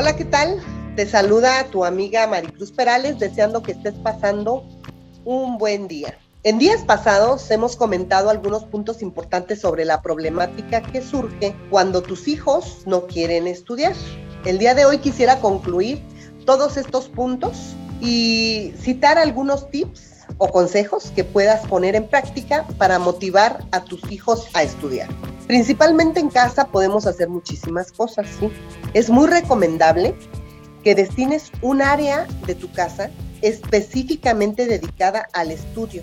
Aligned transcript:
Hola, 0.00 0.16
¿qué 0.16 0.24
tal? 0.24 0.56
Te 0.96 1.06
saluda 1.06 1.62
tu 1.64 1.84
amiga 1.84 2.26
Maricruz 2.26 2.72
Perales, 2.72 3.18
deseando 3.18 3.62
que 3.62 3.72
estés 3.72 3.92
pasando 4.02 4.64
un 5.26 5.58
buen 5.58 5.88
día. 5.88 6.16
En 6.42 6.58
días 6.58 6.80
pasados 6.86 7.50
hemos 7.50 7.76
comentado 7.76 8.30
algunos 8.30 8.64
puntos 8.64 9.02
importantes 9.02 9.60
sobre 9.60 9.84
la 9.84 10.00
problemática 10.00 10.80
que 10.80 11.02
surge 11.02 11.54
cuando 11.68 12.00
tus 12.00 12.28
hijos 12.28 12.84
no 12.86 13.06
quieren 13.08 13.46
estudiar. 13.46 13.92
El 14.46 14.56
día 14.56 14.74
de 14.74 14.86
hoy 14.86 15.00
quisiera 15.00 15.38
concluir 15.40 16.02
todos 16.46 16.78
estos 16.78 17.10
puntos 17.10 17.74
y 18.00 18.72
citar 18.80 19.18
algunos 19.18 19.70
tips 19.70 20.24
o 20.38 20.48
consejos 20.48 21.12
que 21.14 21.24
puedas 21.24 21.66
poner 21.66 21.94
en 21.94 22.08
práctica 22.08 22.66
para 22.78 22.98
motivar 22.98 23.66
a 23.70 23.84
tus 23.84 24.10
hijos 24.10 24.46
a 24.54 24.62
estudiar. 24.62 25.10
Principalmente 25.50 26.20
en 26.20 26.28
casa 26.28 26.68
podemos 26.68 27.08
hacer 27.08 27.28
muchísimas 27.28 27.90
cosas, 27.90 28.28
¿sí? 28.38 28.52
Es 28.94 29.10
muy 29.10 29.26
recomendable 29.26 30.14
que 30.84 30.94
destines 30.94 31.50
un 31.60 31.82
área 31.82 32.28
de 32.46 32.54
tu 32.54 32.70
casa 32.70 33.10
específicamente 33.42 34.66
dedicada 34.66 35.28
al 35.32 35.50
estudio 35.50 36.02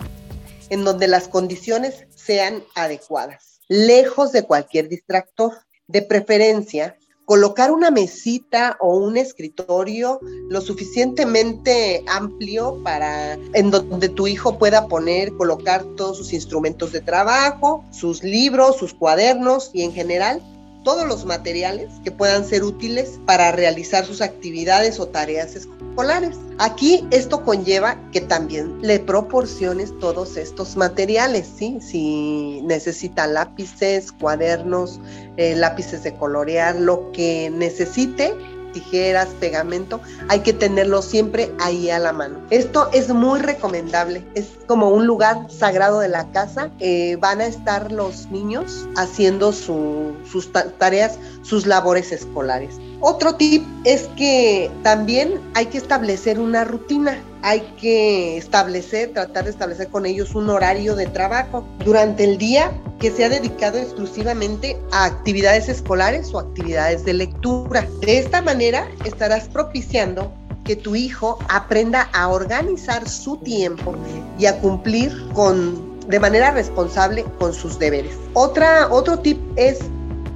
en 0.70 0.84
donde 0.84 1.08
las 1.08 1.30
condiciones 1.30 2.08
sean 2.14 2.62
adecuadas, 2.76 3.62
lejos 3.70 4.34
de 4.34 4.44
cualquier 4.44 4.90
distractor. 4.90 5.54
De 5.88 6.02
preferencia, 6.02 6.98
colocar 7.28 7.72
una 7.72 7.92
mesita 7.92 8.78
o 8.80 8.96
un 8.96 9.18
escritorio 9.18 10.22
lo 10.50 10.62
suficientemente 10.62 12.02
amplio 12.08 12.82
para 12.86 13.34
en 13.54 13.70
donde 13.70 14.08
tu 14.08 14.28
hijo 14.28 14.58
pueda 14.58 14.88
poner, 14.88 15.34
colocar 15.34 15.84
todos 15.98 16.16
sus 16.18 16.32
instrumentos 16.32 16.94
de 16.94 17.02
trabajo, 17.02 17.84
sus 17.92 18.24
libros, 18.24 18.78
sus 18.78 18.94
cuadernos 18.94 19.72
y 19.74 19.82
en 19.82 19.92
general 19.92 20.42
todos 20.88 21.06
los 21.06 21.26
materiales 21.26 21.90
que 22.06 22.12
puedan 22.12 22.46
ser 22.46 22.64
útiles 22.64 23.20
para 23.26 23.52
realizar 23.52 24.06
sus 24.06 24.22
actividades 24.22 25.02
o 25.02 25.10
tareas 25.10 25.54
escolares. 25.58 26.38
Aquí 26.60 27.06
esto 27.12 27.44
conlleva 27.44 28.00
que 28.14 28.22
también 28.22 28.82
le 28.82 29.02
proporciones 29.02 29.92
todos 30.00 30.38
estos 30.38 30.78
materiales, 30.78 31.46
¿sí? 31.58 31.80
Si 31.82 32.62
necesita 32.62 33.28
lápices, 33.28 34.14
cuadernos, 34.14 35.02
eh, 35.36 35.58
lápices 35.58 36.04
de 36.04 36.16
colorear, 36.16 36.78
lo 36.78 37.12
que 37.12 37.50
necesite, 37.50 38.34
tijeras, 38.78 39.30
pegamento, 39.40 40.00
hay 40.28 40.42
que 40.42 40.54
tenerlo 40.54 41.02
siempre 41.02 41.52
ahí 41.60 41.90
a 41.90 41.98
la 41.98 42.14
mano. 42.14 42.40
Esto 42.52 42.90
es 42.94 43.10
muy 43.10 43.40
recomendable, 43.40 44.24
es 44.36 44.50
como 44.68 44.90
un 44.90 45.08
lugar 45.08 45.50
sagrado 45.50 46.00
de 46.00 46.10
la 46.10 46.32
casa. 46.32 46.70
Eh, 46.80 47.18
van 47.20 47.42
a 47.42 47.48
estar 47.48 47.92
los 47.92 48.30
niños 48.30 48.88
haciendo 48.96 49.52
sus 49.52 50.52
tareas, 50.78 51.18
sus 51.42 51.66
labores 51.66 52.12
escolares. 52.12 52.76
Otro 53.00 53.36
tip 53.36 53.64
es 53.84 54.10
que 54.18 54.72
también 54.82 55.40
hay 55.54 55.68
que 55.68 55.78
establecer 55.78 56.40
una 56.40 56.64
rutina, 56.64 57.22
hay 57.44 57.62
que 57.80 58.38
establecer, 58.38 59.14
tratar 59.14 59.44
de 59.44 59.52
establecer 59.52 59.90
con 59.90 60.08
ellos 60.08 60.34
un 60.34 60.50
horario 60.50 60.96
de 60.96 61.06
trabajo 61.06 61.64
durante 61.86 62.24
el 62.24 62.40
día 62.40 62.72
que 63.00 63.12
sea 63.12 63.30
dedicado 63.30 63.78
exclusivamente 63.78 64.78
a 64.92 65.06
actividades 65.06 65.70
escolares 65.70 66.34
o 66.34 66.40
actividades 66.40 67.06
de 67.06 67.14
lectura. 67.14 67.88
De 68.02 68.18
esta 68.18 68.42
manera 68.42 68.88
estarás 69.06 69.48
propiciando 69.48 70.32
que 70.64 70.76
tu 70.76 70.96
hijo 70.96 71.38
aprenda 71.50 72.10
a 72.14 72.30
organizar 72.30 73.08
su 73.08 73.38
tiempo 73.38 73.94
y 74.40 74.48
a 74.48 74.60
cumplir 74.60 75.14
con 75.34 75.98
de 76.08 76.20
manera 76.20 76.52
responsable 76.52 77.26
con 77.38 77.54
sus 77.54 77.78
deberes. 77.78 78.16
Otra, 78.34 78.88
otro 78.92 79.20
tip 79.20 79.40
es 79.56 79.80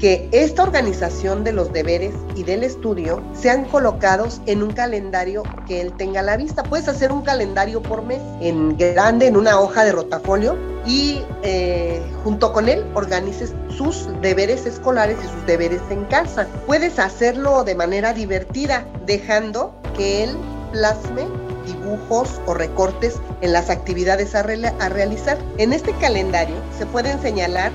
que 0.02 0.28
esta 0.32 0.64
organización 0.64 1.44
de 1.44 1.54
los 1.54 1.72
deberes 1.72 2.16
y 2.36 2.42
del 2.42 2.64
estudio 2.64 3.22
sean 3.34 3.66
colocados 3.66 4.42
en 4.48 4.64
un 4.64 4.72
calendario 4.72 5.44
que 5.68 5.80
él 5.80 5.94
tenga 5.94 6.22
a 6.22 6.24
la 6.24 6.38
vista. 6.38 6.64
Puedes 6.64 6.88
hacer 6.88 7.12
un 7.12 7.22
calendario 7.22 7.84
por 7.84 8.02
mes 8.02 8.20
en 8.42 8.76
grande, 8.78 9.28
en 9.28 9.38
una 9.38 9.60
hoja 9.60 9.86
de 9.86 9.92
rotafolio 9.92 10.58
y 10.88 11.22
eh, 11.44 12.02
junto 12.24 12.52
con 12.52 12.68
él 12.68 12.84
organices 12.96 13.54
sus 13.70 14.08
deberes 14.22 14.66
escolares 14.66 15.18
y 15.24 15.28
sus 15.28 15.46
deberes 15.46 15.82
en 15.92 16.06
casa. 16.06 16.48
Puedes 16.66 16.98
hacerlo 16.98 17.64
de 17.64 17.76
manera 17.76 18.12
divertida, 18.12 18.88
dejando 19.06 19.76
que 19.96 20.24
él 20.24 20.36
plasme 20.72 21.28
dibujos 21.68 22.42
o 22.48 22.56
recortes 22.56 23.20
en 23.42 23.54
las 23.54 23.70
actividades 23.70 24.34
a, 24.34 24.40
a 24.40 24.90
realizar. 24.90 25.38
En 25.60 25.74
este 25.74 25.94
calendario 25.98 26.56
se 26.76 26.88
pueden 26.88 27.22
señalar 27.22 27.72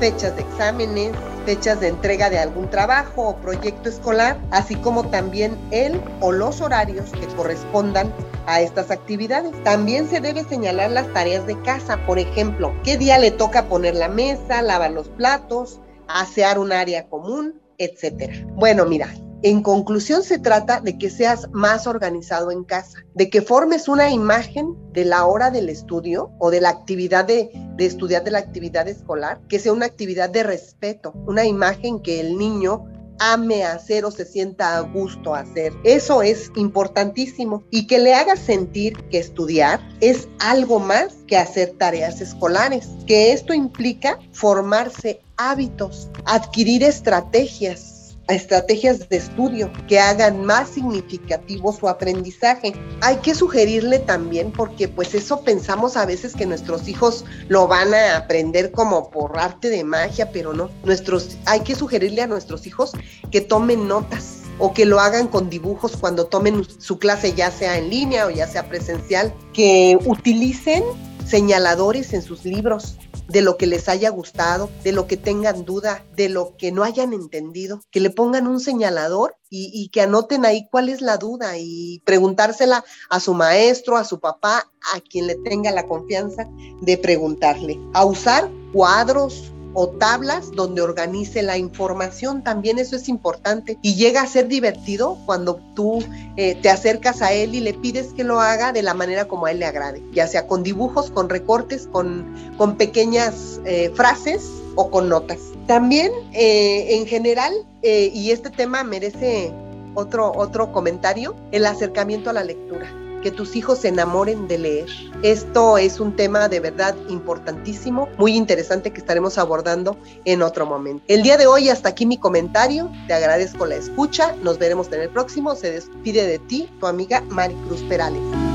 fechas 0.00 0.34
de 0.34 0.42
exámenes, 0.42 1.12
fechas 1.44 1.80
de 1.80 1.88
entrega 1.88 2.30
de 2.30 2.38
algún 2.38 2.70
trabajo 2.70 3.28
o 3.28 3.36
proyecto 3.36 3.88
escolar, 3.88 4.38
así 4.50 4.76
como 4.76 5.08
también 5.08 5.56
el 5.70 6.00
o 6.20 6.32
los 6.32 6.60
horarios 6.60 7.10
que 7.10 7.26
correspondan 7.36 8.12
a 8.46 8.60
estas 8.60 8.90
actividades. 8.90 9.52
También 9.64 10.08
se 10.08 10.20
debe 10.20 10.44
señalar 10.44 10.90
las 10.90 11.12
tareas 11.12 11.46
de 11.46 11.60
casa, 11.62 11.98
por 12.06 12.18
ejemplo, 12.18 12.74
qué 12.84 12.96
día 12.96 13.18
le 13.18 13.30
toca 13.30 13.68
poner 13.68 13.94
la 13.94 14.08
mesa, 14.08 14.62
lavar 14.62 14.92
los 14.92 15.08
platos, 15.08 15.80
asear 16.08 16.58
un 16.58 16.72
área 16.72 17.08
común, 17.08 17.60
etcétera. 17.78 18.34
Bueno, 18.54 18.84
mira, 18.84 19.08
en 19.42 19.62
conclusión, 19.62 20.22
se 20.22 20.38
trata 20.38 20.80
de 20.80 20.98
que 20.98 21.08
seas 21.08 21.48
más 21.52 21.86
organizado 21.86 22.50
en 22.50 22.62
casa, 22.64 23.04
de 23.14 23.30
que 23.30 23.40
formes 23.40 23.88
una 23.88 24.10
imagen 24.10 24.76
de 24.92 25.06
la 25.06 25.24
hora 25.24 25.50
del 25.50 25.70
estudio 25.70 26.30
o 26.38 26.50
de 26.50 26.60
la 26.60 26.68
actividad 26.68 27.24
de, 27.24 27.50
estudiar 27.78 28.22
de 28.22 28.32
la 28.32 28.38
actividad 28.38 28.86
escolar, 28.86 29.40
que 29.48 29.58
sea 29.58 29.72
una 29.72 29.86
actividad 29.86 30.28
de 30.28 30.42
respeto, 30.42 31.14
una 31.26 31.46
imagen 31.46 32.00
que 32.00 32.20
el 32.20 32.36
niño 32.36 32.84
ame 33.18 33.64
hacer 33.64 34.04
o 34.04 34.10
se 34.10 34.26
sienta 34.26 34.76
a 34.76 34.80
gusto 34.80 35.34
hacer. 35.34 35.72
Eso 35.84 36.22
es 36.22 36.50
importantísimo 36.56 37.64
y 37.70 37.86
que 37.86 37.98
le 37.98 38.14
haga 38.14 38.36
sentir 38.36 38.94
que 39.08 39.18
estudiar 39.18 39.80
es 40.00 40.28
algo 40.38 40.80
más 40.80 41.14
que 41.26 41.38
hacer 41.38 41.74
tareas 41.78 42.20
escolares, 42.20 42.88
que 43.06 43.32
esto 43.32 43.54
implica 43.54 44.18
formarse 44.32 45.20
hábitos, 45.36 46.10
adquirir 46.26 46.82
estrategias 46.82 47.89
estrategias 48.32 49.08
de 49.08 49.16
estudio 49.16 49.70
que 49.88 49.98
hagan 49.98 50.44
más 50.44 50.70
significativo 50.70 51.72
su 51.72 51.88
aprendizaje. 51.88 52.74
Hay 53.00 53.16
que 53.16 53.34
sugerirle 53.34 53.98
también, 53.98 54.52
porque 54.52 54.88
pues 54.88 55.14
eso 55.14 55.42
pensamos 55.42 55.96
a 55.96 56.06
veces 56.06 56.34
que 56.34 56.46
nuestros 56.46 56.88
hijos 56.88 57.24
lo 57.48 57.66
van 57.66 57.94
a 57.94 58.16
aprender 58.16 58.70
como 58.72 59.10
por 59.10 59.38
arte 59.38 59.70
de 59.70 59.84
magia, 59.84 60.30
pero 60.32 60.52
no. 60.52 60.70
Nuestros, 60.84 61.38
hay 61.46 61.60
que 61.60 61.74
sugerirle 61.74 62.22
a 62.22 62.26
nuestros 62.26 62.66
hijos 62.66 62.92
que 63.30 63.40
tomen 63.40 63.88
notas 63.88 64.42
o 64.58 64.74
que 64.74 64.84
lo 64.84 65.00
hagan 65.00 65.26
con 65.26 65.48
dibujos 65.48 65.96
cuando 65.96 66.26
tomen 66.26 66.64
su 66.78 66.98
clase 66.98 67.32
ya 67.32 67.50
sea 67.50 67.78
en 67.78 67.90
línea 67.90 68.26
o 68.26 68.30
ya 68.30 68.46
sea 68.46 68.68
presencial, 68.68 69.34
que 69.52 69.98
utilicen 70.04 70.84
señaladores 71.26 72.12
en 72.12 72.22
sus 72.22 72.44
libros 72.44 72.98
de 73.30 73.42
lo 73.42 73.56
que 73.56 73.66
les 73.66 73.88
haya 73.88 74.10
gustado, 74.10 74.68
de 74.82 74.92
lo 74.92 75.06
que 75.06 75.16
tengan 75.16 75.64
duda, 75.64 76.04
de 76.16 76.28
lo 76.28 76.56
que 76.56 76.72
no 76.72 76.82
hayan 76.82 77.12
entendido, 77.12 77.80
que 77.90 78.00
le 78.00 78.10
pongan 78.10 78.46
un 78.46 78.60
señalador 78.60 79.36
y, 79.48 79.88
que 79.92 80.02
anoten 80.02 80.44
ahí 80.44 80.68
cuál 80.70 80.88
es 80.88 81.00
la 81.00 81.16
duda 81.16 81.58
y 81.58 82.00
preguntársela 82.04 82.84
a 83.08 83.20
su 83.20 83.34
maestro, 83.34 83.96
a 83.96 84.04
su 84.04 84.20
papá, 84.20 84.70
a 84.94 85.00
quien 85.00 85.26
le 85.26 85.34
tenga 85.36 85.72
la 85.72 85.86
confianza 85.86 86.48
de 86.82 86.98
preguntarle. 86.98 87.80
A 87.92 88.04
usar 88.04 88.48
cuadros, 88.72 89.52
o 89.74 89.88
tablas 89.88 90.50
donde 90.52 90.82
organice 90.82 91.42
la 91.42 91.58
información. 91.58 92.42
También 92.42 92.78
eso 92.78 92.96
es 92.96 93.08
importante 93.08 93.78
y 93.82 93.94
llega 93.94 94.22
a 94.22 94.26
ser 94.26 94.48
divertido 94.48 95.18
cuando 95.26 95.60
tú 95.74 96.02
eh, 96.36 96.56
te 96.60 96.70
acercas 96.70 97.22
a 97.22 97.32
él 97.32 97.54
y 97.54 97.60
le 97.60 97.74
pides 97.74 98.12
que 98.14 98.24
lo 98.24 98.40
haga 98.40 98.72
de 98.72 98.82
la 98.82 98.94
manera 98.94 99.26
como 99.26 99.46
a 99.46 99.50
él 99.50 99.60
le 99.60 99.66
agrade, 99.66 100.02
ya 100.12 100.26
sea 100.26 100.46
con 100.46 100.62
dibujos, 100.62 101.10
con 101.10 101.28
recortes, 101.28 101.86
con, 101.86 102.34
con 102.56 102.76
pequeñas 102.76 103.60
eh, 103.64 103.90
frases 103.94 104.48
o 104.74 104.90
con 104.90 105.08
notas. 105.08 105.38
También 105.66 106.10
eh, 106.32 106.96
en 106.96 107.06
general, 107.06 107.52
y 107.82 108.30
este 108.30 108.50
tema 108.50 108.84
merece 108.84 109.52
otro, 109.94 110.32
otro 110.36 110.70
comentario, 110.70 111.34
el 111.50 111.64
acercamiento 111.64 112.28
a 112.28 112.34
la 112.34 112.44
lectura 112.44 112.92
que 113.22 113.30
tus 113.30 113.56
hijos 113.56 113.80
se 113.80 113.88
enamoren 113.88 114.48
de 114.48 114.58
leer. 114.58 114.88
Esto 115.22 115.78
es 115.78 116.00
un 116.00 116.16
tema 116.16 116.48
de 116.48 116.60
verdad 116.60 116.96
importantísimo, 117.08 118.08
muy 118.18 118.36
interesante 118.36 118.92
que 118.92 119.00
estaremos 119.00 119.38
abordando 119.38 119.96
en 120.24 120.42
otro 120.42 120.66
momento. 120.66 121.04
El 121.08 121.22
día 121.22 121.36
de 121.36 121.46
hoy 121.46 121.68
hasta 121.68 121.90
aquí 121.90 122.06
mi 122.06 122.18
comentario, 122.18 122.90
te 123.06 123.14
agradezco 123.14 123.66
la 123.66 123.76
escucha, 123.76 124.34
nos 124.42 124.58
veremos 124.58 124.90
en 124.92 125.02
el 125.02 125.10
próximo, 125.10 125.54
se 125.54 125.72
despide 125.72 126.26
de 126.26 126.38
ti 126.38 126.68
tu 126.80 126.86
amiga 126.86 127.22
Maricruz 127.28 127.82
Perales. 127.82 128.49